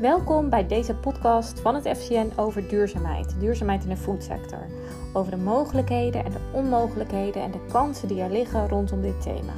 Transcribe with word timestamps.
Welkom 0.00 0.50
bij 0.50 0.66
deze 0.66 0.94
podcast 0.94 1.60
van 1.60 1.74
het 1.74 1.98
FCN 1.98 2.30
over 2.36 2.68
duurzaamheid, 2.68 3.40
duurzaamheid 3.40 3.82
in 3.82 3.88
de 3.88 3.96
foodsector. 3.96 4.66
Over 5.12 5.30
de 5.30 5.36
mogelijkheden 5.36 6.24
en 6.24 6.30
de 6.30 6.38
onmogelijkheden 6.52 7.42
en 7.42 7.50
de 7.50 7.66
kansen 7.72 8.08
die 8.08 8.20
er 8.20 8.30
liggen 8.30 8.68
rondom 8.68 9.00
dit 9.00 9.22
thema. 9.22 9.52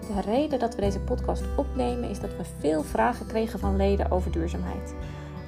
De 0.00 0.20
reden 0.30 0.58
dat 0.58 0.74
we 0.74 0.80
deze 0.80 1.00
podcast 1.00 1.42
opnemen 1.56 2.10
is 2.10 2.20
dat 2.20 2.36
we 2.36 2.44
veel 2.58 2.82
vragen 2.82 3.26
kregen 3.26 3.58
van 3.58 3.76
leden 3.76 4.10
over 4.10 4.30
duurzaamheid. 4.30 4.94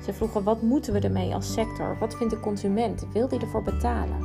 Ze 0.05 0.13
vroegen 0.13 0.43
wat 0.43 0.63
moeten 0.63 0.93
we 0.93 1.01
ermee 1.01 1.35
als 1.35 1.53
sector? 1.53 1.97
Wat 2.01 2.17
vindt 2.17 2.35
de 2.35 2.41
consument? 2.41 3.07
Wil 3.13 3.29
die 3.29 3.41
ervoor 3.41 3.63
betalen? 3.63 4.19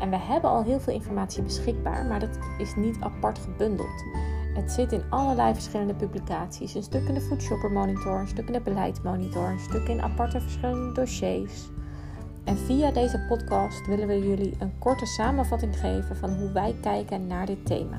En 0.00 0.10
we 0.10 0.16
hebben 0.16 0.50
al 0.50 0.62
heel 0.62 0.80
veel 0.80 0.94
informatie 0.94 1.42
beschikbaar, 1.42 2.04
maar 2.04 2.20
dat 2.20 2.38
is 2.58 2.74
niet 2.76 2.96
apart 3.00 3.38
gebundeld. 3.38 4.04
Het 4.58 4.72
zit 4.72 4.92
in 4.92 5.02
allerlei 5.08 5.54
verschillende 5.54 5.94
publicaties. 5.94 6.74
Een 6.74 6.82
stuk 6.82 7.08
in 7.08 7.14
de 7.14 7.20
Food 7.20 7.42
Shopper 7.42 7.70
Monitor, 7.70 8.20
een 8.20 8.28
stuk 8.28 8.46
in 8.46 8.52
de 8.52 8.60
Beleidsmonitor, 8.60 9.48
een 9.48 9.58
stuk 9.58 9.88
in 9.88 10.02
aparte 10.02 10.40
verschillende 10.40 10.92
dossiers. 10.92 11.68
En 12.44 12.56
via 12.56 12.90
deze 12.90 13.24
podcast 13.28 13.86
willen 13.86 14.06
we 14.06 14.28
jullie 14.28 14.56
een 14.58 14.78
korte 14.78 15.06
samenvatting 15.06 15.78
geven 15.78 16.16
van 16.16 16.34
hoe 16.34 16.52
wij 16.52 16.76
kijken 16.80 17.26
naar 17.26 17.46
dit 17.46 17.66
thema. 17.66 17.98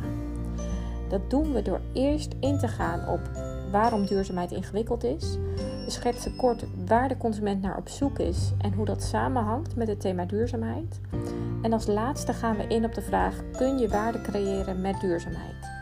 Dat 1.10 1.30
doen 1.30 1.54
we 1.54 1.62
door 1.62 1.82
eerst 1.94 2.36
in 2.40 2.58
te 2.58 2.68
gaan 2.68 3.08
op 3.08 3.22
waarom 3.72 4.06
duurzaamheid 4.06 4.52
ingewikkeld 4.52 5.04
is. 5.04 5.38
We 5.86 5.92
schetsen 5.92 6.36
kort 6.36 6.66
waar 6.88 7.08
de 7.08 7.18
consument 7.18 7.62
naar 7.62 7.78
op 7.78 7.90
zoek 7.90 8.20
is 8.20 8.52
en 8.58 8.74
hoe 8.74 8.86
dat 8.86 9.04
samenhangt 9.04 9.76
met 9.76 9.88
het 9.88 10.02
thema 10.02 10.26
duurzaamheid. 10.26 11.00
En 11.62 11.74
als 11.74 11.88
laatste 11.88 12.34
gaan 12.34 12.58
we 12.58 12.68
in 12.68 12.86
op 12.86 12.94
de 12.94 13.02
vraag: 13.02 13.36
kun 13.58 13.78
je 13.78 13.90
waarde 13.90 14.22
creëren 14.22 14.82
met 14.82 15.00
duurzaamheid? 15.00 15.79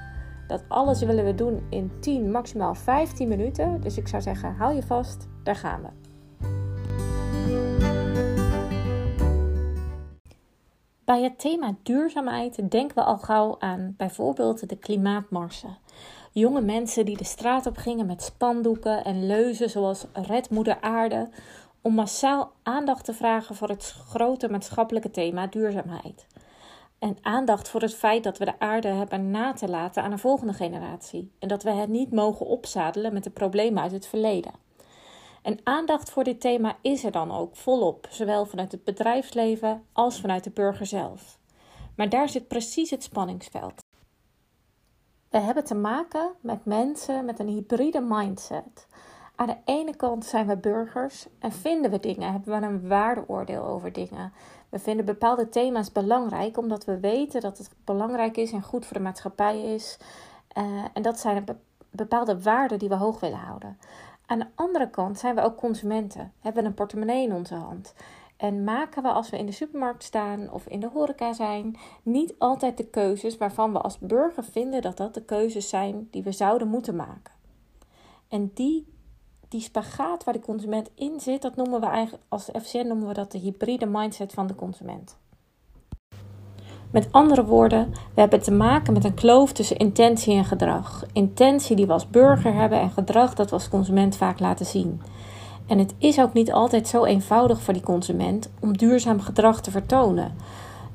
Dat 0.48 0.64
alles 0.68 1.02
willen 1.02 1.26
we 1.26 1.36
doen 1.36 1.68
in 1.70 1.92
10, 2.00 2.32
maximaal 2.32 2.76
15 2.76 3.28
minuten. 3.28 3.82
Dus 3.82 3.98
ik 3.98 4.08
zou 4.08 4.22
zeggen, 4.22 4.56
hou 4.56 4.76
je 4.76 4.84
vast, 4.84 5.28
daar 5.44 5.56
gaan 5.56 5.82
we. 5.82 5.90
Bij 11.06 11.22
het 11.22 11.40
thema 11.40 11.76
duurzaamheid 11.84 12.72
denken 12.72 12.96
we 12.96 13.04
al 13.04 13.18
gauw 13.18 13.56
aan 13.60 13.94
bijvoorbeeld 13.98 14.70
de 14.70 14.78
klimaatmarsen. 14.78 15.78
Jonge 16.32 16.62
mensen 16.62 17.06
die 17.06 17.18
de 17.18 17.24
straat 17.24 17.66
op 17.66 17.78
gingen 17.78 18.06
met 18.06 18.24
spandoeken 18.24 19.04
en 19.04 19.26
leuzen 19.26 19.70
zoals 19.70 20.06
Red 20.14 20.50
Moeder 20.50 20.82
Aarde 20.82 21.30
om 21.82 21.94
massaal 21.94 22.52
aandacht 22.64 23.06
te 23.06 23.14
vragen 23.14 23.56
voor 23.56 23.70
het 23.70 23.96
grote 24.08 24.50
maatschappelijke 24.50 25.12
thema 25.12 25.48
duurzaamheid. 25.48 26.28
En 27.00 27.18
aandacht 27.22 27.70
voor 27.70 27.82
het 27.82 27.96
feit 27.96 28.24
dat 28.24 28.38
we 28.38 28.46
de 28.46 28.60
aarde 28.60 28.88
hebben 28.88 29.32
na 29.32 29.54
te 29.54 29.70
laten 29.70 30.04
aan 30.04 30.12
een 30.12 30.20
volgende 30.20 30.54
generatie. 30.54 31.32
En 31.40 31.48
dat 31.48 31.64
we 31.64 31.70
het 31.70 31.90
niet 31.90 32.12
mogen 32.12 32.46
opzadelen 32.46 33.14
met 33.14 33.24
de 33.24 33.30
problemen 33.30 33.84
uit 33.84 33.92
het 33.92 34.08
verleden. 34.08 34.54
En 35.42 35.60
aandacht 35.64 36.10
voor 36.10 36.24
dit 36.24 36.42
thema 36.42 36.78
is 36.82 37.04
er 37.04 37.12
dan 37.12 37.32
ook 37.32 37.56
volop, 37.56 38.08
zowel 38.10 38.46
vanuit 38.46 38.72
het 38.72 38.84
bedrijfsleven 38.84 39.84
als 39.94 40.22
vanuit 40.22 40.44
de 40.44 40.50
burger 40.50 40.86
zelf. 40.86 41.40
Maar 41.96 42.10
daar 42.10 42.30
zit 42.30 42.48
precies 42.48 42.90
het 42.90 43.04
spanningsveld. 43.04 43.82
We 45.30 45.38
hebben 45.38 45.64
te 45.64 45.76
maken 45.76 46.32
met 46.42 46.66
mensen 46.66 47.26
met 47.26 47.40
een 47.40 47.48
hybride 47.48 48.02
mindset. 48.02 48.88
Aan 49.38 49.48
de 49.48 49.58
ene 49.66 49.96
kant 49.96 50.26
zijn 50.26 50.48
we 50.48 50.58
burgers 50.58 51.28
en 51.40 51.52
vinden 51.52 51.92
we 51.92 52.00
dingen, 52.00 52.32
hebben 52.32 52.60
we 52.60 52.66
een 52.66 52.88
waardeoordeel 52.88 53.64
over 53.64 53.94
dingen. 53.94 54.34
We 54.70 54.80
vinden 54.80 55.06
bepaalde 55.06 55.50
thema's 55.50 55.92
belangrijk 55.92 56.58
omdat 56.58 56.86
we 56.86 57.00
weten 57.00 57.42
dat 57.42 57.58
het 57.58 57.70
belangrijk 57.84 58.38
is 58.38 58.52
en 58.52 58.62
goed 58.62 58.86
voor 58.86 58.98
de 58.98 59.04
maatschappij 59.04 59.74
is. 59.74 59.98
Uh, 60.58 60.64
en 60.94 61.02
dat 61.02 61.20
zijn 61.20 61.46
bepaalde 61.90 62.42
waarden 62.42 62.80
die 62.80 62.90
we 62.90 62.96
hoog 62.96 63.20
willen 63.20 63.38
houden. 63.38 63.78
Aan 64.26 64.40
de 64.40 64.48
andere 64.56 64.90
kant 64.90 65.20
zijn 65.20 65.36
we 65.36 65.42
ook 65.42 65.58
consumenten, 65.58 66.34
hebben 66.40 66.66
een 66.66 66.74
portemonnee 66.74 67.24
in 67.24 67.34
onze 67.34 67.56
hand. 67.56 67.94
En 68.38 68.64
maken 68.64 69.04
we 69.04 69.10
als 69.10 69.30
we 69.30 69.38
in 69.38 69.46
de 69.46 69.52
supermarkt 69.52 70.04
staan 70.04 70.52
of 70.52 70.68
in 70.68 70.80
de 70.80 70.90
horeca 70.94 71.34
zijn, 71.34 71.78
niet 72.04 72.36
altijd 72.38 72.78
de 72.78 72.88
keuzes 72.88 73.38
waarvan 73.38 73.74
we 73.74 73.82
als 73.82 74.00
burger 74.00 74.44
vinden 74.44 74.82
dat 74.82 74.98
dat 74.98 75.14
de 75.14 75.24
keuzes 75.24 75.70
zijn 75.70 76.08
die 76.12 76.24
we 76.24 76.32
zouden 76.32 76.68
moeten 76.68 76.96
maken. 76.96 77.34
En 78.28 78.52
die 78.54 78.96
die 79.50 79.62
spagaat 79.62 80.24
waar 80.24 80.34
de 80.34 80.40
consument 80.40 80.90
in 80.96 81.20
zit, 81.20 81.42
dat 81.42 81.56
noemen 81.56 81.80
we 81.80 81.86
eigenlijk 81.86 82.24
als 82.30 82.50
FCN 82.62 82.88
noemen 82.88 83.08
we 83.08 83.14
dat 83.14 83.32
de 83.32 83.38
hybride 83.38 83.86
mindset 83.86 84.34
van 84.34 84.48
de 84.48 84.56
consument. 84.56 85.18
Met 86.92 87.08
andere 87.12 87.46
woorden, 87.46 87.94
we 88.14 88.20
hebben 88.20 88.42
te 88.42 88.52
maken 88.52 88.94
met 88.94 89.04
een 89.04 89.14
kloof 89.14 89.52
tussen 89.52 89.78
intentie 89.78 90.36
en 90.36 90.46
gedrag. 90.46 91.06
Intentie 91.14 91.76
die 91.76 91.86
we 91.86 91.94
als 91.94 92.10
burger 92.10 92.54
hebben 92.54 92.80
en 92.80 92.90
gedrag 92.90 93.34
dat 93.34 93.50
we 93.50 93.54
als 93.54 93.70
consument 93.70 94.16
vaak 94.18 94.40
laten 94.40 94.66
zien. 94.66 95.02
En 95.68 95.80
het 95.80 95.94
is 95.98 96.20
ook 96.20 96.34
niet 96.34 96.52
altijd 96.52 96.88
zo 96.88 97.06
eenvoudig 97.06 97.62
voor 97.62 97.74
die 97.74 97.84
consument 97.84 98.50
om 98.60 98.78
duurzaam 98.78 99.20
gedrag 99.20 99.62
te 99.62 99.72
vertonen. 99.72 100.36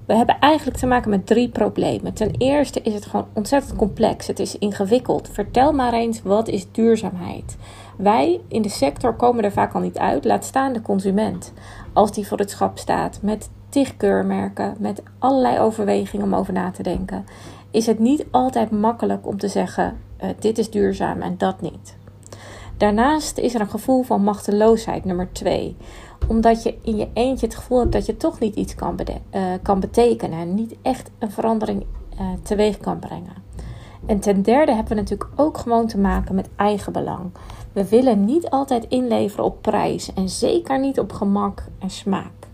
We 0.06 0.14
hebben 0.14 0.38
eigenlijk 0.38 0.78
te 0.78 0.86
maken 0.86 1.10
met 1.10 1.26
drie 1.26 1.48
problemen. 1.48 2.12
Ten 2.12 2.34
eerste 2.38 2.80
is 2.82 2.94
het 2.94 3.06
gewoon 3.06 3.26
ontzettend 3.32 3.76
complex. 3.76 4.26
Het 4.26 4.38
is 4.38 4.58
ingewikkeld. 4.58 5.28
Vertel 5.32 5.72
maar 5.72 5.92
eens, 5.92 6.22
wat 6.22 6.48
is 6.48 6.72
duurzaamheid? 6.72 7.56
Wij 8.02 8.40
in 8.48 8.62
de 8.62 8.68
sector 8.68 9.14
komen 9.14 9.44
er 9.44 9.52
vaak 9.52 9.74
al 9.74 9.80
niet 9.80 9.98
uit, 9.98 10.24
laat 10.24 10.44
staan 10.44 10.72
de 10.72 10.82
consument. 10.82 11.52
Als 11.92 12.12
die 12.12 12.26
voor 12.26 12.38
het 12.38 12.50
schap 12.50 12.78
staat 12.78 13.18
met 13.22 13.50
tig 13.68 13.96
keurmerken, 13.96 14.74
met 14.78 15.02
allerlei 15.18 15.58
overwegingen 15.58 16.26
om 16.26 16.34
over 16.34 16.52
na 16.52 16.70
te 16.70 16.82
denken, 16.82 17.24
is 17.70 17.86
het 17.86 17.98
niet 17.98 18.24
altijd 18.30 18.70
makkelijk 18.70 19.26
om 19.26 19.38
te 19.38 19.48
zeggen: 19.48 19.98
uh, 20.22 20.28
dit 20.38 20.58
is 20.58 20.70
duurzaam 20.70 21.20
en 21.22 21.38
dat 21.38 21.60
niet. 21.60 21.96
Daarnaast 22.76 23.38
is 23.38 23.54
er 23.54 23.60
een 23.60 23.70
gevoel 23.70 24.02
van 24.02 24.24
machteloosheid, 24.24 25.04
nummer 25.04 25.32
twee 25.32 25.76
omdat 26.28 26.62
je 26.62 26.78
in 26.82 26.96
je 26.96 27.08
eentje 27.12 27.46
het 27.46 27.54
gevoel 27.54 27.78
hebt 27.78 27.92
dat 27.92 28.06
je 28.06 28.16
toch 28.16 28.38
niet 28.38 28.56
iets 28.56 28.74
kan, 28.74 28.98
uh, 29.34 29.42
kan 29.62 29.80
betekenen 29.80 30.38
en 30.38 30.54
niet 30.54 30.76
echt 30.82 31.10
een 31.18 31.30
verandering 31.30 31.84
uh, 32.20 32.26
teweeg 32.42 32.78
kan 32.78 32.98
brengen. 32.98 33.42
En 34.06 34.20
ten 34.20 34.42
derde 34.42 34.72
hebben 34.72 34.96
we 34.96 35.02
natuurlijk 35.02 35.30
ook 35.36 35.58
gewoon 35.58 35.86
te 35.86 35.98
maken 35.98 36.34
met 36.34 36.48
eigenbelang. 36.56 37.30
We 37.72 37.88
willen 37.88 38.24
niet 38.24 38.50
altijd 38.50 38.84
inleveren 38.88 39.44
op 39.44 39.62
prijs 39.62 40.12
en 40.12 40.28
zeker 40.28 40.80
niet 40.80 40.98
op 40.98 41.12
gemak 41.12 41.64
en 41.78 41.90
smaak. 41.90 42.48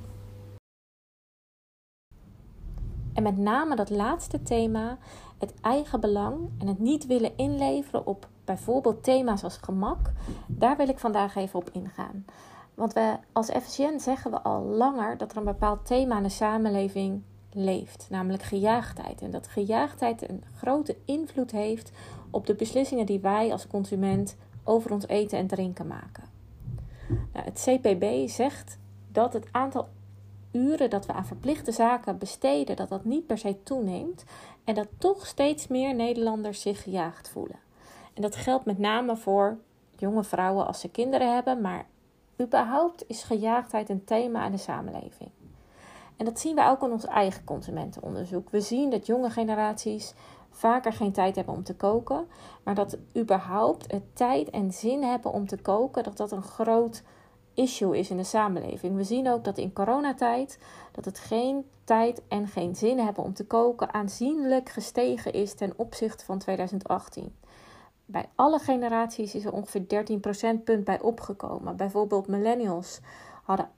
En 3.15 3.23
met 3.23 3.39
name 3.39 3.77
dat 3.77 3.91
laatste 3.91 4.43
thema, 4.43 4.99
het 5.39 5.55
eigenbelang 5.61 6.51
en 6.59 6.67
het 6.67 6.79
niet 6.79 7.07
willen 7.07 7.37
inleveren 7.37 8.07
op 8.07 8.29
bijvoorbeeld 8.45 9.03
thema's 9.03 9.45
als 9.45 9.57
gemak, 9.57 10.13
daar 10.47 10.77
wil 10.77 10.89
ik 10.89 10.99
vandaag 10.99 11.37
even 11.37 11.59
op 11.59 11.71
ingaan. 11.73 12.25
Want 12.75 12.93
we 12.93 13.17
als 13.33 13.51
FCN 13.51 13.99
zeggen 13.99 14.31
we 14.31 14.41
al 14.41 14.63
langer 14.65 15.17
dat 15.17 15.31
er 15.31 15.37
een 15.37 15.45
bepaald 15.45 15.87
thema 15.87 16.17
in 16.17 16.23
de 16.23 16.29
samenleving 16.29 17.23
leeft, 17.53 18.07
namelijk 18.11 18.43
gejaagdheid. 18.43 19.23
En 19.23 19.31
dat 19.31 19.49
gejaagdheid 19.49 20.29
een 20.29 20.45
grote 20.57 20.97
invloed 21.05 21.51
heeft 21.51 21.93
op 22.31 22.47
de 22.47 22.55
beslissingen 22.55 23.07
die 23.07 23.21
wij 23.21 23.53
als 23.53 23.67
consument 23.67 24.37
over 24.69 24.93
ons 24.93 25.07
eten 25.07 25.39
en 25.39 25.47
drinken 25.47 25.87
maken. 25.87 26.25
Nou, 27.09 27.45
het 27.45 27.65
CPB 27.65 28.29
zegt 28.29 28.79
dat 29.13 29.33
het 29.33 29.49
aantal 29.51 29.89
uren 30.53 30.91
dat 30.91 31.07
we 31.07 31.13
aan 31.13 31.27
verplichte 31.27 31.73
zaken 31.73 32.19
besteden, 32.19 32.77
dat 32.77 32.89
dat 32.89 33.05
niet 33.05 33.27
per 33.27 33.39
se 33.39 33.63
toeneemt 33.63 34.25
en 34.65 34.75
dat 34.75 34.89
toch 34.99 35.27
steeds 35.27 35.67
meer 35.67 35.95
Nederlanders 35.95 36.61
zich 36.61 36.83
gejaagd 36.83 37.29
voelen. 37.29 37.59
En 38.15 38.23
dat 38.23 38.37
geldt 38.37 38.65
met 38.65 38.79
name 38.79 39.17
voor 39.17 39.59
jonge 39.97 40.25
vrouwen 40.25 40.67
als 40.67 40.81
ze 40.81 40.91
kinderen 40.91 41.35
hebben, 41.35 41.61
maar 41.61 41.87
überhaupt 42.41 43.05
is 43.07 43.23
gejaagdheid 43.23 43.89
een 43.89 44.05
thema 44.05 44.45
in 44.45 44.53
de 44.53 44.59
samenleving. 44.59 45.31
En 46.17 46.25
dat 46.25 46.41
zien 46.41 46.55
we 46.55 46.69
ook 46.69 46.83
in 46.83 46.91
ons 46.91 47.07
eigen 47.07 47.45
consumentenonderzoek. 47.45 48.51
We 48.51 48.61
zien 48.61 48.91
dat 48.91 49.07
jonge 49.07 49.31
generaties 49.31 50.15
vaker 50.51 50.93
geen 50.93 51.13
tijd 51.13 51.37
hebben 51.37 51.55
om 51.55 51.63
te 51.63 51.77
koken, 51.77 52.27
maar 52.63 52.75
dat 52.75 52.99
überhaupt 53.17 53.93
het 53.93 54.17
tijd 54.17 54.51
en 54.51 54.73
zin 54.73 55.03
hebben 55.03 55.33
om 55.33 55.47
te 55.47 55.57
koken, 55.57 56.03
dat 56.03 56.17
dat 56.17 56.33
een 56.33 56.43
groot 56.43 57.03
issue 57.55 57.99
is 57.99 58.11
in 58.11 58.17
de 58.17 58.25
samenleving. 58.25 58.97
We 58.97 59.05
zien 59.05 59.29
ook 59.29 59.45
dat 59.45 59.59
in 59.59 59.73
coronatijd 59.73 60.59
dat 60.93 61.05
het 61.05 61.19
geen 61.19 61.65
tijd 61.85 62.23
en 62.29 62.49
geen 62.49 62.77
zin 62.77 62.99
hebben 62.99 63.25
om 63.25 63.35
te 63.35 63.47
koken 63.47 63.95
aanzienlijk 63.95 64.69
gestegen 64.69 65.33
is 65.33 65.55
ten 65.55 65.73
opzichte 65.77 66.25
van 66.25 66.39
2018. 66.39 67.35
Bij 68.05 68.29
alle 68.35 68.59
generaties 68.59 69.35
is 69.35 69.45
er 69.45 69.53
ongeveer 69.53 69.89
13 69.89 70.21
procentpunt 70.21 70.85
bij 70.85 71.01
opgekomen. 71.01 71.77
Bijvoorbeeld 71.77 72.27
millennials 72.27 73.01
hadden 73.49 73.71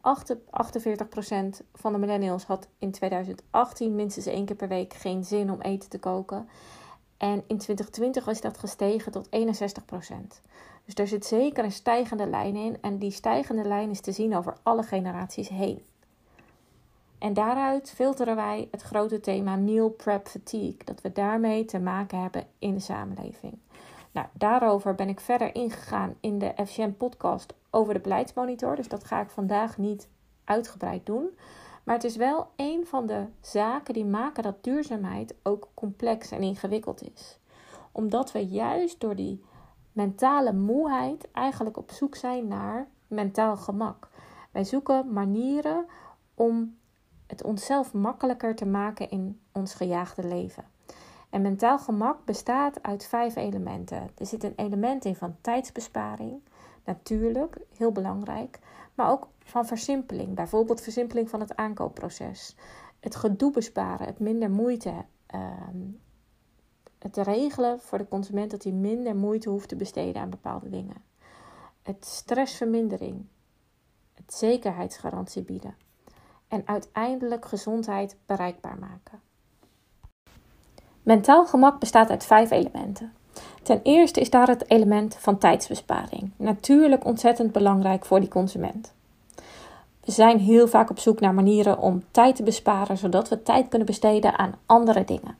48% 1.62 1.67
van 1.75 1.93
de 1.93 1.99
millennials 1.99 2.44
had 2.44 2.69
in 2.78 2.90
2018 2.90 3.94
minstens 3.94 4.26
één 4.26 4.44
keer 4.44 4.56
per 4.56 4.69
week 4.69 4.94
geen 4.94 5.25
zin 5.25 5.50
om 5.50 5.61
eten 5.61 5.90
te 5.90 5.99
koken. 5.99 6.49
En 7.17 7.44
in 7.46 7.58
2020 7.58 8.26
is 8.26 8.40
dat 8.40 8.58
gestegen 8.58 9.12
tot 9.12 9.26
61%. 9.26 9.31
Dus 10.84 10.94
daar 10.94 11.06
zit 11.06 11.26
zeker 11.26 11.64
een 11.64 11.72
stijgende 11.72 12.26
lijn 12.26 12.56
in. 12.56 12.78
En 12.81 12.99
die 12.99 13.11
stijgende 13.11 13.64
lijn 13.64 13.90
is 13.90 14.00
te 14.00 14.12
zien 14.12 14.37
over 14.37 14.56
alle 14.62 14.82
generaties 14.82 15.49
heen. 15.49 15.84
En 17.19 17.34
daaruit 17.34 17.90
filteren 17.90 18.37
wij 18.37 18.69
het 18.70 18.82
grote 18.82 19.20
thema 19.20 19.56
meal 19.56 19.88
prep 19.88 20.28
fatigue. 20.28 20.84
Dat 20.84 21.00
we 21.00 21.12
daarmee 21.12 21.64
te 21.64 21.78
maken 21.78 22.20
hebben 22.20 22.46
in 22.58 22.75
de 22.75 22.81
samenleving. 22.81 23.58
Nou, 24.12 24.26
daarover 24.32 24.94
ben 24.94 25.08
ik 25.08 25.20
verder 25.20 25.55
ingegaan 25.55 26.14
in 26.20 26.38
de 26.38 26.52
FCM 26.66 26.93
podcast 26.93 27.55
over 27.70 27.94
de 27.94 28.00
beleidsmonitor, 28.00 28.76
dus 28.76 28.88
dat 28.88 29.05
ga 29.05 29.20
ik 29.20 29.31
vandaag 29.31 29.78
niet 29.78 30.08
uitgebreid 30.44 31.06
doen. 31.06 31.38
Maar 31.84 31.94
het 31.94 32.05
is 32.05 32.17
wel 32.17 32.50
een 32.56 32.87
van 32.87 33.06
de 33.06 33.26
zaken 33.40 33.94
die 33.94 34.05
maken 34.05 34.43
dat 34.43 34.64
duurzaamheid 34.64 35.34
ook 35.43 35.69
complex 35.75 36.31
en 36.31 36.43
ingewikkeld 36.43 37.02
is. 37.14 37.38
Omdat 37.93 38.32
we 38.32 38.46
juist 38.46 39.00
door 39.00 39.17
die 39.17 39.44
mentale 39.93 40.52
moeheid 40.52 41.31
eigenlijk 41.32 41.76
op 41.76 41.90
zoek 41.90 42.14
zijn 42.14 42.49
naar 42.49 42.88
mentaal 43.06 43.56
gemak. 43.56 44.08
Wij 44.50 44.64
zoeken 44.64 45.12
manieren 45.12 45.87
om 46.34 46.78
het 47.26 47.43
onszelf 47.43 47.93
makkelijker 47.93 48.55
te 48.55 48.66
maken 48.66 49.11
in 49.11 49.40
ons 49.52 49.75
gejaagde 49.75 50.26
leven. 50.26 50.64
En 51.31 51.43
mentaal 51.43 51.78
gemak 51.78 52.25
bestaat 52.25 52.82
uit 52.82 53.06
vijf 53.06 53.37
elementen. 53.37 54.11
Er 54.16 54.26
zit 54.26 54.44
een 54.44 54.52
element 54.56 55.05
in 55.05 55.16
van 55.16 55.37
tijdsbesparing, 55.40 56.40
natuurlijk, 56.85 57.56
heel 57.77 57.93
belangrijk, 57.93 58.59
maar 58.94 59.11
ook 59.11 59.29
van 59.38 59.67
versimpeling. 59.67 60.35
Bijvoorbeeld 60.35 60.81
versimpeling 60.81 61.31
van 61.31 61.41
het 61.41 61.56
aankoopproces. 61.56 62.56
Het 63.00 63.17
gedoe 63.17 63.50
besparen, 63.50 64.06
het 64.06 64.19
minder 64.19 64.50
moeite. 64.50 65.05
Ehm, 65.27 65.79
het 66.99 67.17
regelen 67.17 67.81
voor 67.81 67.99
de 67.99 68.09
consument 68.09 68.50
dat 68.50 68.62
hij 68.62 68.73
minder 68.73 69.17
moeite 69.17 69.49
hoeft 69.49 69.69
te 69.69 69.77
besteden 69.77 70.23
aan 70.23 70.31
bepaalde 70.31 70.69
dingen. 70.69 70.97
Het 71.82 72.05
stressvermindering. 72.05 73.26
Het 74.15 74.35
zekerheidsgarantie 74.35 75.43
bieden. 75.43 75.75
En 76.49 76.62
uiteindelijk 76.65 77.44
gezondheid 77.44 78.17
bereikbaar 78.26 78.79
maken. 78.79 79.21
Mentaal 81.03 81.47
gemak 81.47 81.81
bestaat 81.81 82.11
uit 82.11 82.25
vijf 82.25 82.50
elementen. 82.50 83.12
Ten 83.70 83.81
eerste 83.82 84.20
is 84.20 84.31
daar 84.31 84.49
het 84.49 84.70
element 84.70 85.17
van 85.19 85.38
tijdsbesparing. 85.38 86.31
Natuurlijk 86.37 87.05
ontzettend 87.05 87.52
belangrijk 87.52 88.05
voor 88.05 88.20
die 88.20 88.28
consument. 88.28 88.93
We 90.05 90.12
zijn 90.12 90.38
heel 90.38 90.69
vaak 90.69 90.90
op 90.90 90.99
zoek 90.99 91.20
naar 91.20 91.34
manieren 91.34 91.78
om 91.78 92.02
tijd 92.11 92.37
te 92.37 92.43
besparen, 92.43 92.99
zodat 92.99 93.28
we 93.28 93.43
tijd 93.43 93.69
kunnen 93.69 93.87
besteden 93.87 94.38
aan 94.38 94.55
andere 94.67 95.05
dingen. 95.05 95.37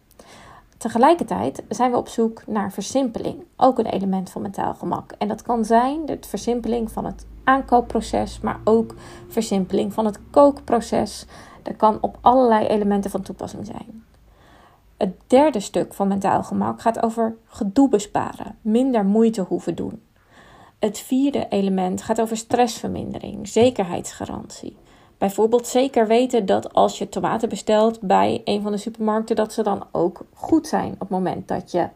Tegelijkertijd 0.77 1.62
zijn 1.69 1.91
we 1.91 1.97
op 1.97 2.09
zoek 2.09 2.43
naar 2.47 2.73
versimpeling, 2.73 3.44
ook 3.56 3.79
een 3.79 3.87
element 3.87 4.31
van 4.31 4.43
mentaal 4.43 4.75
gemak. 4.75 5.12
En 5.19 5.29
dat 5.29 5.43
kan 5.43 5.65
zijn 5.65 6.06
de 6.06 6.19
versimpeling 6.21 6.91
van 6.91 7.05
het 7.05 7.26
aankoopproces, 7.44 8.41
maar 8.41 8.61
ook 8.65 8.94
versimpeling 9.29 9.93
van 9.93 10.06
het 10.06 10.19
kookproces. 10.31 11.26
Dat 11.62 11.76
kan 11.76 11.99
op 12.00 12.19
allerlei 12.21 12.67
elementen 12.67 13.11
van 13.11 13.23
toepassing 13.23 13.67
zijn. 13.67 14.05
Het 15.00 15.14
derde 15.26 15.61
stuk 15.61 15.94
van 15.94 16.08
mentaal 16.08 16.43
gemak 16.43 16.81
gaat 16.81 17.02
over 17.02 17.37
gedoe 17.47 17.88
besparen, 17.88 18.58
minder 18.61 19.05
moeite 19.05 19.41
hoeven 19.41 19.75
doen. 19.75 20.02
Het 20.79 20.99
vierde 20.99 21.47
element 21.49 22.02
gaat 22.02 22.20
over 22.20 22.37
stressvermindering, 22.37 23.49
zekerheidsgarantie. 23.49 24.76
Bijvoorbeeld 25.19 25.67
zeker 25.67 26.06
weten 26.06 26.47
dat 26.47 26.73
als 26.75 26.99
je 26.99 27.08
tomaten 27.08 27.49
bestelt 27.49 28.00
bij 28.00 28.43
een 28.44 28.62
van 28.62 28.73
de 28.73 28.79
supermarkten, 28.79 29.37
dat 29.37 29.52
ze 29.52 29.62
dan 29.62 29.87
ook 29.93 30.25
goed 30.35 30.67
zijn 30.67 30.93
op 30.93 31.00
het 31.00 31.11
moment 31.11 31.49
dat 31.49 31.70
je 31.70 31.88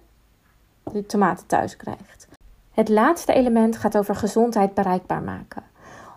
de 0.92 1.06
tomaten 1.06 1.46
thuis 1.46 1.76
krijgt. 1.76 2.28
Het 2.70 2.88
laatste 2.88 3.32
element 3.32 3.76
gaat 3.76 3.96
over 3.96 4.16
gezondheid 4.16 4.74
bereikbaar 4.74 5.22
maken. 5.22 5.62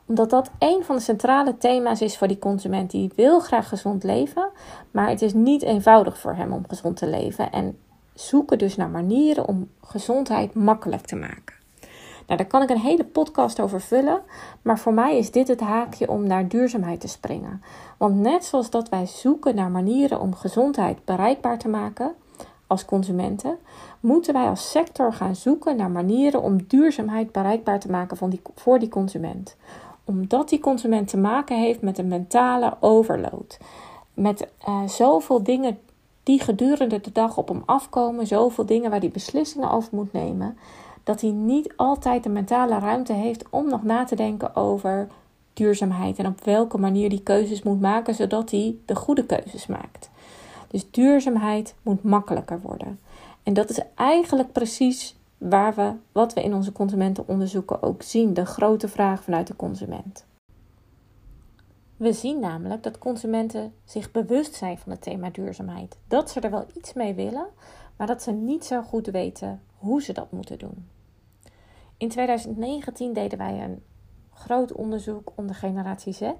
Omdat 0.07 0.30
dat 0.30 0.51
een 0.59 0.83
van 0.83 0.95
de 0.95 1.01
centrale 1.01 1.57
thema's 1.57 2.01
is 2.01 2.18
voor 2.18 2.27
die 2.27 2.39
consument. 2.39 2.92
Die 2.92 3.12
wil 3.15 3.39
graag 3.39 3.68
gezond 3.68 4.04
leven, 4.04 4.50
maar 4.92 5.09
het 5.09 5.21
is 5.21 5.33
niet 5.33 5.62
eenvoudig 5.62 6.18
voor 6.18 6.36
hem 6.36 6.54
om 6.54 6.65
gezond 6.68 6.98
te 6.98 7.07
leven. 7.07 7.51
En 7.51 7.77
zoeken 8.13 8.57
dus 8.57 8.75
naar 8.75 8.89
manieren 8.89 9.48
om 9.48 9.69
gezondheid 9.81 10.54
makkelijk 10.54 11.06
te 11.06 11.15
maken. 11.15 11.56
Nou, 12.27 12.39
daar 12.39 12.48
kan 12.48 12.62
ik 12.62 12.69
een 12.69 12.80
hele 12.80 13.06
podcast 13.06 13.59
over 13.59 13.81
vullen, 13.81 14.21
maar 14.62 14.80
voor 14.80 14.94
mij 14.94 15.18
is 15.18 15.31
dit 15.31 15.48
het 15.48 15.59
haakje 15.59 16.09
om 16.09 16.27
naar 16.27 16.48
duurzaamheid 16.48 17.00
te 17.00 17.07
springen. 17.07 17.62
Want 17.98 18.15
net 18.15 18.45
zoals 18.45 18.69
dat 18.69 18.89
wij 18.89 19.06
zoeken 19.06 19.56
naar 19.56 19.71
manieren 19.71 20.19
om 20.19 20.36
gezondheid 20.36 21.06
bereikbaar 21.06 21.57
te 21.57 21.68
maken 21.68 22.15
als 22.68 22.86
consumenten, 22.86 23.57
moeten 24.00 24.33
wij 24.33 24.48
als 24.48 24.71
sector 24.71 25.13
gaan 25.13 25.36
zoeken 25.36 25.75
naar 25.75 25.92
manieren 25.92 26.42
om 26.42 26.63
duurzaamheid 26.63 27.31
bereikbaar 27.31 27.80
te 27.80 27.92
maken 27.92 28.18
voor 28.56 28.80
die 28.80 28.89
consument. 28.89 29.56
Omdat 30.07 30.50
die 30.50 30.59
consument 30.59 31.07
te 31.07 31.18
maken 31.18 31.59
heeft 31.59 31.81
met 31.81 31.98
een 31.98 32.07
mentale 32.07 32.77
overload. 32.80 33.57
Met 34.13 34.48
uh, 34.68 34.88
zoveel 34.88 35.44
dingen 35.44 35.80
die 36.24 36.39
gedurende 36.39 37.01
de 37.01 37.12
dag 37.12 37.38
op 37.38 37.48
hem 37.48 37.63
afkomen, 37.65 38.27
zoveel 38.27 38.65
dingen 38.65 38.89
waar 38.89 39.00
hij 39.00 39.09
beslissingen 39.09 39.71
over 39.71 39.89
moet 39.92 40.13
nemen 40.13 40.57
dat 41.07 41.21
hij 41.21 41.31
niet 41.31 41.74
altijd 41.75 42.24
de 42.24 42.30
mentale 42.30 42.80
ruimte 42.80 43.13
heeft 43.13 43.45
om 43.50 43.69
nog 43.69 43.83
na 43.83 44.04
te 44.04 44.15
denken 44.15 44.56
over 44.56 45.07
duurzaamheid 45.54 46.19
en 46.19 46.25
op 46.25 46.44
welke 46.44 46.77
manier 46.77 47.09
die 47.09 47.24
keuzes 47.24 47.63
moet 47.63 47.81
maken, 47.81 48.15
zodat 48.15 48.51
hij 48.51 48.75
de 48.86 48.95
goede 48.95 49.25
keuzes 49.25 49.68
maakt. 49.68 50.09
Dus 50.68 50.92
duurzaamheid 50.92 51.75
moet 51.81 52.04
makkelijker 52.04 52.62
worden. 52.62 53.00
En 53.44 53.54
dat 53.54 53.69
is 53.69 53.80
eigenlijk 53.95 54.51
precies 54.51 55.15
waar 55.37 55.75
we, 55.75 55.93
wat 56.11 56.33
we 56.33 56.43
in 56.43 56.53
onze 56.53 56.71
consumentenonderzoeken 56.71 57.83
ook 57.83 58.01
zien, 58.01 58.33
de 58.33 58.45
grote 58.45 58.87
vraag 58.87 59.23
vanuit 59.23 59.47
de 59.47 59.55
consument. 59.55 60.25
We 61.97 62.13
zien 62.13 62.39
namelijk 62.39 62.83
dat 62.83 62.97
consumenten 62.97 63.73
zich 63.85 64.11
bewust 64.11 64.53
zijn 64.53 64.77
van 64.77 64.91
het 64.91 65.01
thema 65.01 65.29
duurzaamheid. 65.29 65.97
Dat 66.07 66.29
ze 66.29 66.39
er 66.39 66.51
wel 66.51 66.65
iets 66.73 66.93
mee 66.93 67.13
willen, 67.13 67.47
maar 67.97 68.07
dat 68.07 68.23
ze 68.23 68.31
niet 68.31 68.65
zo 68.65 68.81
goed 68.81 69.07
weten 69.07 69.61
hoe 69.77 70.01
ze 70.01 70.13
dat 70.13 70.31
moeten 70.31 70.59
doen. 70.59 70.87
In 71.97 72.09
2019 72.09 73.13
deden 73.13 73.37
wij 73.37 73.63
een 73.63 73.83
groot 74.33 74.71
onderzoek 74.71 75.31
onder 75.35 75.55
generatie 75.55 76.13
Z. 76.13 76.31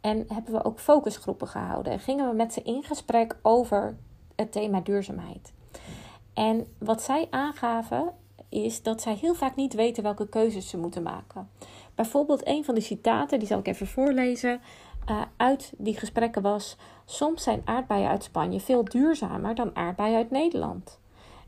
En 0.00 0.24
hebben 0.28 0.52
we 0.52 0.64
ook 0.64 0.80
focusgroepen 0.80 1.48
gehouden. 1.48 1.92
En 1.92 1.98
gingen 1.98 2.28
we 2.28 2.36
met 2.36 2.52
ze 2.52 2.62
in 2.62 2.82
gesprek 2.82 3.36
over 3.42 3.96
het 4.34 4.52
thema 4.52 4.80
duurzaamheid. 4.80 5.52
En 6.34 6.66
wat 6.78 7.02
zij 7.02 7.26
aangaven 7.30 8.12
is 8.48 8.82
dat 8.82 9.02
zij 9.02 9.14
heel 9.14 9.34
vaak 9.34 9.56
niet 9.56 9.74
weten 9.74 10.02
welke 10.02 10.28
keuzes 10.28 10.68
ze 10.68 10.78
moeten 10.78 11.02
maken. 11.02 11.48
Bijvoorbeeld 11.94 12.46
een 12.46 12.64
van 12.64 12.74
de 12.74 12.80
citaten, 12.80 13.38
die 13.38 13.48
zal 13.48 13.58
ik 13.58 13.66
even 13.66 13.86
voorlezen, 13.86 14.60
uh, 15.10 15.22
uit 15.36 15.72
die 15.76 15.98
gesprekken 15.98 16.42
was: 16.42 16.76
Soms 17.04 17.42
zijn 17.42 17.62
aardbeien 17.64 18.08
uit 18.08 18.24
Spanje 18.24 18.60
veel 18.60 18.84
duurzamer 18.84 19.54
dan 19.54 19.76
aardbeien 19.76 20.16
uit 20.16 20.30
Nederland. 20.30 21.00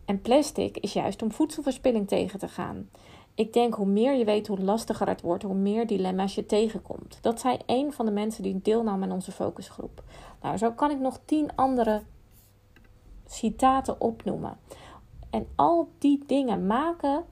En 0.05 0.21
plastic 0.21 0.77
is 0.77 0.93
juist 0.93 1.23
om 1.23 1.33
voedselverspilling 1.33 2.09
tegen 2.09 2.39
te 2.39 2.49
gaan. 2.49 2.89
Ik 3.35 3.53
denk 3.53 3.75
hoe 3.75 3.87
meer 3.87 4.15
je 4.15 4.25
weet, 4.25 4.47
hoe 4.47 4.61
lastiger 4.61 5.09
het 5.09 5.21
wordt, 5.21 5.43
hoe 5.43 5.55
meer 5.55 5.87
dilemma's 5.87 6.35
je 6.35 6.47
tegenkomt. 6.47 7.19
Dat 7.21 7.41
zei 7.41 7.59
een 7.67 7.93
van 7.93 8.07
de 8.07 8.13
mensen 8.13 8.43
die 8.43 8.61
deelnam 8.63 9.03
aan 9.03 9.13
onze 9.13 9.33
focusgroep. 9.33 10.03
Nou, 10.43 10.57
zo 10.57 10.71
kan 10.71 10.91
ik 10.91 10.99
nog 10.99 11.21
tien 11.25 11.51
andere 11.55 12.03
citaten 13.45 14.01
opnoemen. 14.01 14.57
En 15.31 15.47
al 15.55 15.89
die 15.99 16.23
dingen 16.27 16.67
maken, 16.67 17.25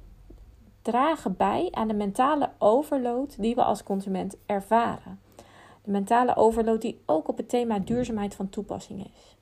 dragen 0.82 1.36
bij 1.36 1.68
aan 1.70 1.88
de 1.88 1.94
mentale 1.94 2.50
overload 2.58 3.36
die 3.38 3.54
we 3.54 3.64
als 3.64 3.82
consument 3.82 4.36
ervaren. 4.46 5.20
De 5.82 5.90
mentale 5.90 6.36
overload 6.36 6.80
die 6.80 7.00
ook 7.06 7.28
op 7.28 7.36
het 7.36 7.48
thema 7.48 7.78
duurzaamheid 7.78 8.34
van 8.34 8.48
toepassing 8.48 9.04
is. 9.04 9.36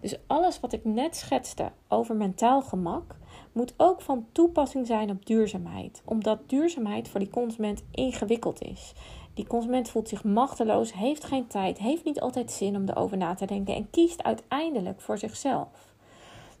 Dus 0.00 0.18
alles 0.26 0.60
wat 0.60 0.72
ik 0.72 0.84
net 0.84 1.16
schetste 1.16 1.70
over 1.88 2.16
mentaal 2.16 2.62
gemak, 2.62 3.16
moet 3.52 3.74
ook 3.76 4.00
van 4.00 4.26
toepassing 4.32 4.86
zijn 4.86 5.10
op 5.10 5.26
duurzaamheid, 5.26 6.02
omdat 6.04 6.48
duurzaamheid 6.48 7.08
voor 7.08 7.20
die 7.20 7.30
consument 7.30 7.82
ingewikkeld 7.90 8.62
is. 8.62 8.92
Die 9.34 9.46
consument 9.46 9.90
voelt 9.90 10.08
zich 10.08 10.24
machteloos, 10.24 10.92
heeft 10.92 11.24
geen 11.24 11.46
tijd, 11.46 11.78
heeft 11.78 12.04
niet 12.04 12.20
altijd 12.20 12.52
zin 12.52 12.76
om 12.76 12.88
erover 12.88 13.16
na 13.16 13.34
te 13.34 13.46
denken 13.46 13.74
en 13.74 13.90
kiest 13.90 14.22
uiteindelijk 14.22 15.00
voor 15.00 15.18
zichzelf. 15.18 15.96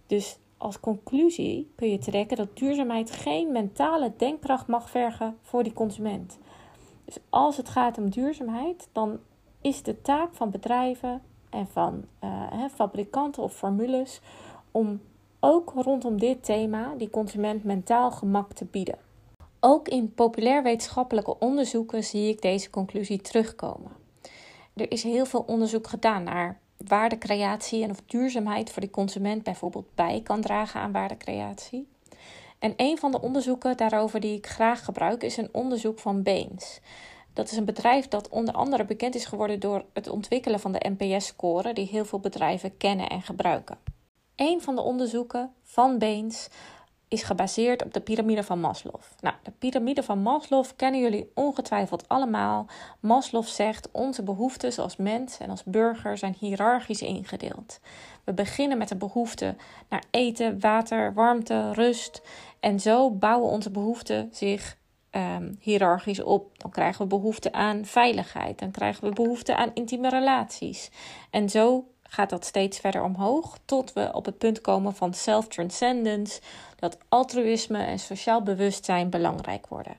Dus 0.08 0.38
als 0.56 0.80
conclusie 0.80 1.72
kun 1.74 1.90
je 1.90 1.98
trekken 1.98 2.36
dat 2.36 2.56
duurzaamheid 2.56 3.10
geen 3.10 3.52
mentale 3.52 4.12
denkkracht 4.16 4.66
mag 4.66 4.90
vergen 4.90 5.38
voor 5.42 5.62
die 5.62 5.72
consument. 5.72 6.38
Dus 7.04 7.18
als 7.28 7.56
het 7.56 7.68
gaat 7.68 7.98
om 7.98 8.10
duurzaamheid, 8.10 8.88
dan 8.92 9.18
is 9.60 9.82
de 9.82 10.00
taak 10.00 10.34
van 10.34 10.50
bedrijven 10.50 11.22
en 11.50 11.66
van 11.66 12.04
uh, 12.24 12.64
fabrikanten 12.74 13.42
of 13.42 13.56
formules 13.56 14.20
om 14.70 15.00
ook 15.40 15.72
rondom 15.76 16.18
dit 16.18 16.44
thema 16.44 16.94
die 16.96 17.10
consument 17.10 17.64
mentaal 17.64 18.10
gemak 18.10 18.52
te 18.52 18.64
bieden. 18.64 18.98
Ook 19.60 19.88
in 19.88 20.14
populair 20.14 20.62
wetenschappelijke 20.62 21.38
onderzoeken 21.38 22.04
zie 22.04 22.28
ik 22.28 22.42
deze 22.42 22.70
conclusie 22.70 23.20
terugkomen. 23.20 23.92
Er 24.74 24.90
is 24.90 25.02
heel 25.02 25.26
veel 25.26 25.44
onderzoek 25.46 25.86
gedaan 25.86 26.22
naar 26.22 26.60
waardecreatie 26.86 27.82
en 27.82 27.90
of 27.90 28.02
duurzaamheid 28.06 28.70
voor 28.70 28.82
de 28.82 28.90
consument 28.90 29.42
bijvoorbeeld 29.42 29.94
bij 29.94 30.20
kan 30.24 30.40
dragen 30.40 30.80
aan 30.80 30.92
waardecreatie. 30.92 31.88
En 32.58 32.74
een 32.76 32.98
van 32.98 33.10
de 33.10 33.20
onderzoeken 33.20 33.76
daarover 33.76 34.20
die 34.20 34.36
ik 34.36 34.46
graag 34.46 34.84
gebruik 34.84 35.22
is 35.22 35.36
een 35.36 35.48
onderzoek 35.52 35.98
van 35.98 36.22
Baines. 36.22 36.80
Dat 37.32 37.50
is 37.50 37.56
een 37.56 37.64
bedrijf 37.64 38.08
dat 38.08 38.28
onder 38.28 38.54
andere 38.54 38.84
bekend 38.84 39.14
is 39.14 39.24
geworden 39.24 39.60
door 39.60 39.84
het 39.92 40.08
ontwikkelen 40.08 40.60
van 40.60 40.72
de 40.72 40.90
NPS-score, 40.96 41.72
die 41.72 41.86
heel 41.86 42.04
veel 42.04 42.20
bedrijven 42.20 42.76
kennen 42.76 43.08
en 43.08 43.22
gebruiken. 43.22 43.78
Een 44.36 44.62
van 44.62 44.74
de 44.74 44.82
onderzoeken 44.82 45.52
van 45.62 45.98
Baines 45.98 46.48
is 47.08 47.22
gebaseerd 47.22 47.84
op 47.84 47.94
de 47.94 48.00
piramide 48.00 48.42
van 48.42 48.60
Maslow. 48.60 49.00
Nou, 49.20 49.34
de 49.42 49.50
piramide 49.58 50.02
van 50.02 50.22
Maslow 50.22 50.64
kennen 50.76 51.00
jullie 51.00 51.30
ongetwijfeld 51.34 52.08
allemaal. 52.08 52.66
Maslow 53.00 53.44
zegt 53.44 53.88
onze 53.90 54.22
behoeften 54.22 54.82
als 54.82 54.96
mens 54.96 55.38
en 55.38 55.50
als 55.50 55.64
burger 55.64 56.18
zijn 56.18 56.36
hiërarchisch 56.38 57.02
ingedeeld. 57.02 57.80
We 58.24 58.32
beginnen 58.32 58.78
met 58.78 58.88
de 58.88 58.96
behoefte 58.96 59.56
naar 59.88 60.04
eten, 60.10 60.60
water, 60.60 61.14
warmte, 61.14 61.72
rust. 61.72 62.22
En 62.60 62.80
zo 62.80 63.10
bouwen 63.10 63.50
onze 63.50 63.70
behoeften 63.70 64.28
zich 64.32 64.76
um, 65.10 65.56
hiërarchisch 65.60 66.22
op. 66.22 66.58
Dan 66.58 66.70
krijgen 66.70 67.02
we 67.02 67.08
behoefte 67.08 67.52
aan 67.52 67.84
veiligheid. 67.84 68.58
Dan 68.58 68.70
krijgen 68.70 69.08
we 69.08 69.14
behoefte 69.14 69.56
aan 69.56 69.70
intieme 69.74 70.08
relaties. 70.08 70.90
En 71.30 71.48
zo 71.48 71.84
gaat 72.08 72.30
dat 72.30 72.44
steeds 72.44 72.78
verder 72.78 73.02
omhoog 73.02 73.58
tot 73.64 73.92
we 73.92 74.10
op 74.12 74.24
het 74.24 74.38
punt 74.38 74.60
komen 74.60 74.94
van 74.94 75.14
self-transcendence, 75.14 76.40
dat 76.76 76.98
altruïsme 77.08 77.78
en 77.78 77.98
sociaal 77.98 78.42
bewustzijn 78.42 79.10
belangrijk 79.10 79.66
worden. 79.66 79.96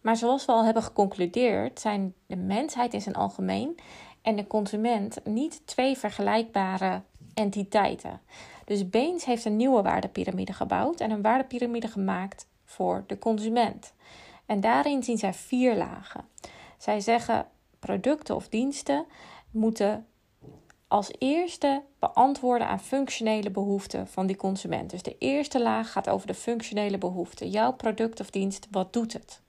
Maar 0.00 0.16
zoals 0.16 0.44
we 0.44 0.52
al 0.52 0.64
hebben 0.64 0.82
geconcludeerd, 0.82 1.80
zijn 1.80 2.14
de 2.26 2.36
mensheid 2.36 2.94
in 2.94 3.00
zijn 3.00 3.14
algemeen 3.14 3.78
en 4.22 4.36
de 4.36 4.46
consument 4.46 5.18
niet 5.24 5.66
twee 5.66 5.98
vergelijkbare 5.98 7.02
entiteiten. 7.34 8.20
Dus 8.64 8.88
Baines 8.88 9.24
heeft 9.24 9.44
een 9.44 9.56
nieuwe 9.56 9.82
waardepiramide 9.82 10.52
gebouwd 10.52 11.00
en 11.00 11.10
een 11.10 11.22
waardepiramide 11.22 11.88
gemaakt 11.88 12.46
voor 12.64 13.04
de 13.06 13.18
consument. 13.18 13.92
En 14.46 14.60
daarin 14.60 15.02
zien 15.02 15.18
zij 15.18 15.34
vier 15.34 15.76
lagen. 15.76 16.24
Zij 16.78 17.00
zeggen 17.00 17.46
producten 17.78 18.34
of 18.34 18.48
diensten 18.48 19.04
moeten 19.50 20.06
als 20.92 21.10
eerste 21.18 21.82
beantwoorden 21.98 22.66
aan 22.68 22.80
functionele 22.80 23.50
behoeften 23.50 24.06
van 24.08 24.26
die 24.26 24.36
consument. 24.36 24.90
Dus 24.90 25.02
de 25.02 25.16
eerste 25.18 25.62
laag 25.62 25.92
gaat 25.92 26.08
over 26.08 26.26
de 26.26 26.34
functionele 26.34 26.98
behoeften. 26.98 27.50
Jouw 27.50 27.72
product 27.72 28.20
of 28.20 28.30
dienst, 28.30 28.66
wat 28.70 28.92
doet 28.92 29.12
het? 29.12 29.40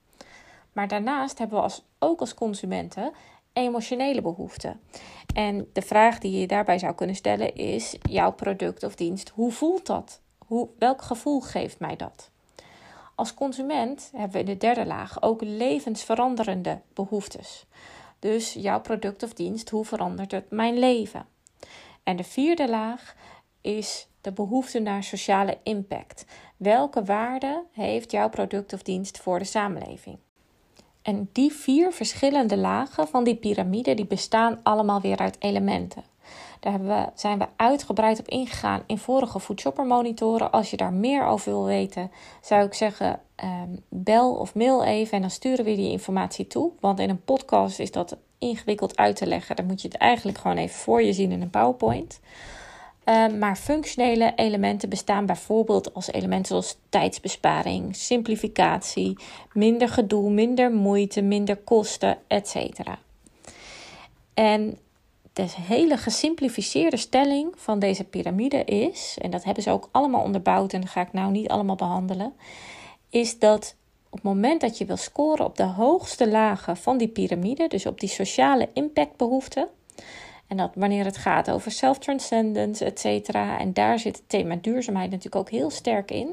Maar 0.72 0.88
daarnaast 0.88 1.38
hebben 1.38 1.56
we 1.56 1.62
als, 1.62 1.84
ook 1.98 2.20
als 2.20 2.34
consumenten 2.34 3.12
emotionele 3.52 4.22
behoeften. 4.22 4.80
En 5.34 5.68
de 5.72 5.82
vraag 5.82 6.18
die 6.18 6.38
je 6.40 6.46
daarbij 6.46 6.78
zou 6.78 6.94
kunnen 6.94 7.16
stellen 7.16 7.54
is: 7.54 7.96
jouw 8.02 8.32
product 8.32 8.82
of 8.82 8.94
dienst, 8.94 9.28
hoe 9.28 9.52
voelt 9.52 9.86
dat? 9.86 10.20
Hoe, 10.46 10.68
welk 10.78 11.02
gevoel 11.02 11.40
geeft 11.40 11.78
mij 11.78 11.96
dat? 11.96 12.30
Als 13.14 13.34
consument 13.34 14.10
hebben 14.12 14.32
we 14.32 14.38
in 14.38 14.46
de 14.52 14.56
derde 14.56 14.86
laag 14.86 15.22
ook 15.22 15.42
levensveranderende 15.42 16.80
behoeftes. 16.94 17.66
Dus 18.18 18.52
jouw 18.52 18.80
product 18.80 19.22
of 19.22 19.32
dienst, 19.32 19.70
hoe 19.70 19.84
verandert 19.84 20.30
het 20.30 20.50
mijn 20.50 20.78
leven? 20.78 21.32
En 22.04 22.16
de 22.16 22.24
vierde 22.24 22.68
laag 22.68 23.14
is 23.60 24.08
de 24.20 24.32
behoefte 24.32 24.78
naar 24.78 25.02
sociale 25.02 25.58
impact. 25.62 26.26
Welke 26.56 27.04
waarde 27.04 27.62
heeft 27.72 28.10
jouw 28.10 28.28
product 28.28 28.72
of 28.72 28.82
dienst 28.82 29.18
voor 29.18 29.38
de 29.38 29.44
samenleving? 29.44 30.18
En 31.02 31.28
die 31.32 31.52
vier 31.52 31.92
verschillende 31.92 32.56
lagen 32.56 33.08
van 33.08 33.24
die 33.24 33.36
piramide 33.36 33.94
die 33.94 34.06
bestaan 34.06 34.60
allemaal 34.62 35.00
weer 35.00 35.18
uit 35.18 35.36
elementen. 35.38 36.04
Daar 36.60 36.84
we, 36.84 37.06
zijn 37.14 37.38
we 37.38 37.46
uitgebreid 37.56 38.18
op 38.18 38.28
ingegaan 38.28 38.82
in 38.86 38.98
vorige 38.98 39.40
Foodshopper 39.40 39.86
monitoren. 39.86 40.52
Als 40.52 40.70
je 40.70 40.76
daar 40.76 40.92
meer 40.92 41.26
over 41.26 41.52
wil 41.52 41.64
weten, 41.64 42.10
zou 42.40 42.64
ik 42.64 42.74
zeggen 42.74 43.20
ehm, 43.34 43.68
bel 43.88 44.34
of 44.34 44.54
mail 44.54 44.84
even 44.84 45.12
en 45.12 45.20
dan 45.20 45.30
sturen 45.30 45.64
we 45.64 45.74
die 45.74 45.90
informatie 45.90 46.46
toe. 46.46 46.72
Want 46.80 47.00
in 47.00 47.10
een 47.10 47.24
podcast 47.24 47.78
is 47.78 47.90
dat 47.90 48.16
ingewikkeld 48.48 48.96
uit 48.96 49.16
te 49.16 49.26
leggen. 49.26 49.56
Dan 49.56 49.66
moet 49.66 49.82
je 49.82 49.88
het 49.88 49.96
eigenlijk 49.96 50.38
gewoon 50.38 50.56
even 50.56 50.76
voor 50.76 51.02
je 51.02 51.12
zien 51.12 51.32
in 51.32 51.42
een 51.42 51.50
PowerPoint. 51.50 52.20
Ehm, 53.04 53.38
maar 53.38 53.56
functionele 53.56 54.32
elementen 54.36 54.88
bestaan 54.88 55.26
bijvoorbeeld 55.26 55.94
als 55.94 56.12
elementen 56.12 56.46
zoals 56.46 56.76
tijdsbesparing, 56.88 57.96
simplificatie, 57.96 59.18
minder 59.52 59.88
gedoe, 59.88 60.30
minder 60.30 60.72
moeite, 60.72 61.22
minder 61.22 61.56
kosten, 61.56 62.18
etc. 62.26 62.56
En 64.34 64.78
de 65.32 65.46
hele 65.60 65.96
gesimplificeerde 65.96 66.96
stelling 66.96 67.52
van 67.56 67.78
deze 67.78 68.04
piramide 68.04 68.64
is, 68.64 69.18
en 69.20 69.30
dat 69.30 69.44
hebben 69.44 69.62
ze 69.62 69.70
ook 69.70 69.88
allemaal 69.92 70.22
onderbouwd 70.22 70.72
en 70.72 70.80
dat 70.80 70.90
ga 70.90 71.00
ik 71.00 71.12
nou 71.12 71.30
niet 71.30 71.48
allemaal 71.48 71.76
behandelen, 71.76 72.32
is 73.10 73.38
dat 73.38 73.74
op 74.14 74.22
het 74.22 74.32
moment 74.32 74.60
dat 74.60 74.78
je 74.78 74.84
wil 74.84 74.96
scoren 74.96 75.44
op 75.44 75.56
de 75.56 75.62
hoogste 75.62 76.28
lagen 76.28 76.76
van 76.76 76.98
die 76.98 77.08
piramide, 77.08 77.68
dus 77.68 77.86
op 77.86 78.00
die 78.00 78.08
sociale 78.08 78.68
impactbehoeften, 78.72 79.68
en 80.46 80.56
dat 80.56 80.70
wanneer 80.74 81.04
het 81.04 81.16
gaat 81.16 81.50
over 81.50 81.70
self-transcendence, 81.70 82.84
et 82.84 83.00
cetera, 83.00 83.58
en 83.58 83.72
daar 83.72 83.98
zit 83.98 84.16
het 84.16 84.28
thema 84.28 84.56
duurzaamheid 84.56 85.10
natuurlijk 85.10 85.36
ook 85.36 85.50
heel 85.50 85.70
sterk 85.70 86.10
in, 86.10 86.30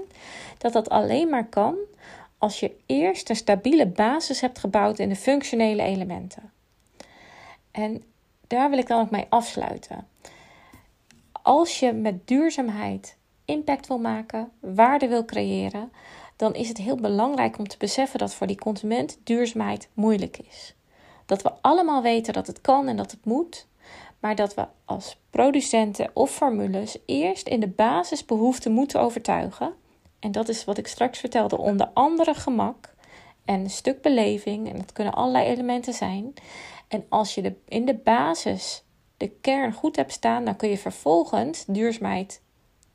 dat 0.57 0.73
dat 0.73 0.89
alleen 0.89 1.29
maar 1.29 1.45
kan 1.45 1.75
als 2.38 2.59
je 2.59 2.71
eerst 2.85 3.29
een 3.29 3.35
stabiele 3.35 3.88
basis 3.88 4.41
hebt 4.41 4.59
gebouwd 4.59 5.00
in 5.00 5.09
de 5.09 5.15
functionele 5.15 5.81
elementen. 5.81 6.51
En 7.71 8.03
daar 8.47 8.69
wil 8.69 8.77
ik 8.77 8.88
dan 8.88 9.01
ook 9.01 9.11
mee 9.11 9.25
afsluiten. 9.29 10.07
Als 11.31 11.79
je 11.79 11.93
met 11.93 12.27
duurzaamheid 12.27 13.17
impact 13.45 13.88
wil 13.88 14.00
maken, 14.00 14.51
waarde 14.59 15.07
wil 15.07 15.25
creëren, 15.25 15.91
dan 16.41 16.53
is 16.53 16.67
het 16.67 16.77
heel 16.77 16.95
belangrijk 16.95 17.57
om 17.57 17.67
te 17.67 17.77
beseffen 17.77 18.19
dat 18.19 18.33
voor 18.33 18.48
die 18.48 18.60
consument 18.60 19.17
duurzaamheid 19.24 19.89
moeilijk 19.93 20.38
is. 20.38 20.75
Dat 21.25 21.41
we 21.41 21.51
allemaal 21.62 22.01
weten 22.01 22.33
dat 22.33 22.48
het 22.48 22.62
kan 22.62 22.88
en 22.88 22.98
dat 22.98 23.12
het 23.12 23.25
moet, 23.25 23.67
maar 24.19 24.36
dat 24.36 24.53
we 24.53 24.67
als 24.86 25.17
producenten 25.29 26.10
of 26.13 26.31
formules 26.31 26.98
eerst 27.05 27.48
in 27.48 27.60
de 27.60 27.67
basisbehoeften 27.67 28.71
moeten 28.71 29.01
overtuigen. 29.01 29.74
En 30.19 30.31
dat 30.31 30.50
is 30.50 30.65
wat 30.65 30.77
ik 30.77 30.88
straks 30.88 31.19
vertelde, 31.19 31.57
onder 31.57 31.89
andere 31.93 32.33
gemak 32.33 32.93
en 33.45 33.60
een 33.60 33.69
stuk 33.69 34.01
beleving, 34.01 34.69
en 34.69 34.77
dat 34.77 34.91
kunnen 34.91 35.13
allerlei 35.13 35.45
elementen 35.45 35.93
zijn. 35.93 36.33
En 36.88 37.05
als 37.10 37.36
je 37.36 37.41
de, 37.41 37.55
in 37.67 37.86
de 37.86 37.95
basis 37.95 38.83
de 39.17 39.29
kern 39.29 39.74
goed 39.74 39.95
hebt 39.95 40.12
staan, 40.12 40.45
dan 40.45 40.55
kun 40.55 40.69
je 40.69 40.77
vervolgens 40.77 41.65
duurzaamheid 41.67 42.41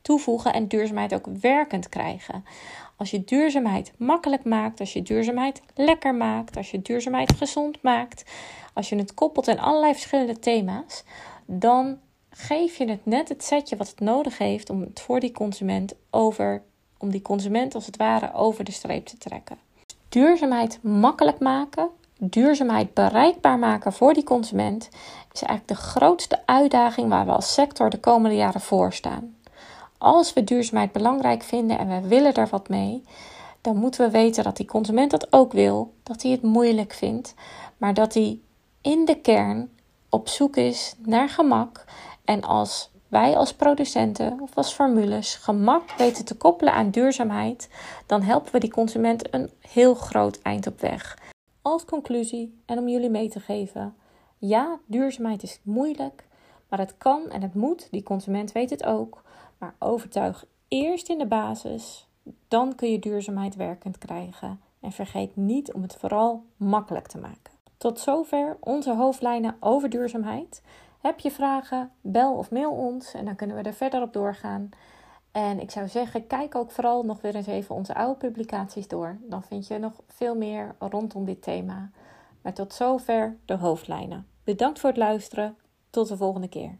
toevoegen 0.07 0.53
en 0.53 0.69
duurzaamheid 0.69 1.15
ook 1.15 1.27
werkend 1.41 1.89
krijgen. 1.89 2.45
Als 2.97 3.11
je 3.11 3.25
duurzaamheid 3.25 3.93
makkelijk 3.97 4.45
maakt, 4.45 4.81
als 4.81 4.93
je 4.93 5.03
duurzaamheid 5.03 5.63
lekker 5.75 6.15
maakt, 6.15 6.57
als 6.57 6.71
je 6.71 6.83
duurzaamheid 6.83 7.33
gezond 7.37 7.83
maakt, 7.83 8.25
als 8.73 8.89
je 8.89 8.97
het 8.97 9.15
koppelt 9.15 9.49
aan 9.49 9.59
allerlei 9.59 9.93
verschillende 9.93 10.39
thema's, 10.39 11.05
dan 11.47 11.99
geef 12.31 12.77
je 12.77 12.89
het 12.89 13.07
net 13.07 13.29
het 13.29 13.45
setje 13.45 13.77
wat 13.77 13.89
het 13.89 14.01
nodig 14.01 14.39
heeft 14.39 14.71
om 14.71 14.81
het 14.81 15.01
voor 15.01 15.21
die 15.21 15.33
consument 15.33 15.95
over, 16.11 16.63
om 16.99 17.11
die 17.11 17.23
consument 17.23 17.75
als 17.75 17.87
het 17.87 17.97
ware 17.97 18.35
over 18.35 18.65
de 18.65 18.73
streep 18.73 19.07
te 19.07 19.19
trekken. 19.19 19.59
Duurzaamheid 20.09 20.79
makkelijk 20.83 21.39
maken, 21.39 21.89
duurzaamheid 22.19 22.95
bereikbaar 22.95 23.59
maken 23.59 23.93
voor 23.93 24.15
die 24.15 24.25
consument 24.25 24.89
is 25.33 25.43
eigenlijk 25.43 25.69
de 25.69 25.87
grootste 25.87 26.47
uitdaging 26.47 27.09
waar 27.09 27.27
we 27.27 27.33
als 27.33 27.55
sector 27.55 27.91
de 27.91 28.01
komende 28.01 28.37
jaren 28.37 28.61
voor 28.61 28.93
staan. 28.93 29.36
Als 29.99 30.33
we 30.33 30.45
duurzaamheid 30.45 30.93
belangrijk 30.93 31.43
vinden 31.43 31.79
en 31.79 31.89
we 31.89 32.09
willen 32.09 32.35
er 32.35 32.49
wat 32.49 32.69
mee, 32.69 33.03
dan 33.61 33.77
moeten 33.77 34.05
we 34.05 34.11
weten 34.11 34.45
dat 34.45 34.57
die 34.57 34.67
consument 34.67 35.11
dat 35.11 35.33
ook 35.33 35.53
wil, 35.53 35.95
dat 36.03 36.23
hij 36.23 36.31
het 36.31 36.43
moeilijk 36.43 36.93
vindt, 36.93 37.35
maar 37.77 37.95
dat 37.95 38.15
hij 38.15 38.39
in 38.81 39.05
de 39.05 39.21
kern 39.21 39.71
op 40.09 40.29
zoek 40.29 40.57
is 40.57 40.95
naar 40.99 41.29
gemak. 41.29 41.85
En 42.25 42.43
als 42.43 42.91
wij 43.09 43.37
als 43.37 43.55
producenten 43.55 44.41
of 44.41 44.57
als 44.57 44.73
formules 44.73 45.35
gemak 45.35 45.91
weten 45.97 46.25
te 46.25 46.37
koppelen 46.37 46.73
aan 46.73 46.91
duurzaamheid, 46.91 47.69
dan 48.07 48.23
helpen 48.23 48.53
we 48.53 48.59
die 48.59 48.71
consument 48.71 49.35
een 49.35 49.51
heel 49.61 49.95
groot 49.95 50.39
eind 50.43 50.67
op 50.67 50.81
weg. 50.81 51.19
Als 51.63 51.85
conclusie 51.85 52.63
en 52.67 52.79
om 52.79 52.89
jullie 52.89 53.11
mee 53.11 53.29
te 53.29 53.41
geven: 53.41 53.95
ja, 54.39 54.79
duurzaamheid 54.87 55.43
is 55.43 55.61
moeilijk, 55.63 56.25
maar 56.69 56.79
het 56.79 56.95
kan 56.99 57.31
en 57.31 57.43
het 57.43 57.55
moet. 57.55 57.89
Die 57.91 58.03
consument 58.03 58.53
weet 58.53 58.71
het 58.71 58.85
ook. 58.85 59.25
Maar 59.59 59.75
overtuig 59.79 60.45
eerst 60.69 61.09
in 61.09 61.19
de 61.19 61.27
basis, 61.27 62.09
dan 62.49 62.75
kun 62.75 62.91
je 62.91 62.99
duurzaamheid 62.99 63.57
werkend 63.57 63.99
krijgen. 63.99 64.61
En 64.81 64.93
vergeet 64.93 65.37
niet 65.37 65.73
om 65.73 65.83
het 65.83 65.97
vooral 65.97 66.45
makkelijk 66.57 67.07
te 67.07 67.19
maken. 67.19 67.53
Tot 67.77 68.01
zover 68.01 68.57
onze 68.61 68.95
hoofdlijnen 68.95 69.57
over 69.61 69.89
duurzaamheid. 69.89 70.63
Heb 71.01 71.21
je 71.21 71.31
vragen? 71.31 71.91
Bel 72.01 72.35
of 72.35 72.51
mail 72.51 72.71
ons 72.71 73.15
en 73.15 73.25
dan 73.25 73.37
kunnen 73.37 73.57
we 73.57 73.63
er 73.63 73.75
verder 73.75 74.03
op 74.03 74.13
doorgaan. 74.13 74.71
En 75.33 75.61
ik 75.61 75.71
zou 75.71 75.89
zeggen, 75.89 76.27
kijk 76.27 76.55
ook 76.55 76.71
vooral 76.71 77.03
nog 77.03 77.21
weer 77.21 77.35
eens 77.35 77.47
even 77.47 77.75
onze 77.75 77.95
oude 77.95 78.19
publicaties 78.19 78.89
door. 78.89 79.19
Dan 79.21 79.43
vind 79.43 79.67
je 79.67 79.79
nog 79.79 79.93
veel 80.07 80.37
meer 80.37 80.75
rondom 80.79 81.25
dit 81.25 81.43
thema. 81.43 81.91
Maar 82.43 82.53
tot 82.53 82.73
zover 82.73 83.37
de 83.45 83.55
hoofdlijnen. 83.57 84.27
Bedankt 84.45 84.81
voor 84.81 84.89
het 84.89 84.99
luisteren. 84.99 85.57
Tot 85.91 86.09
de 86.09 86.17
volgende 86.17 86.49
keer. 86.49 86.79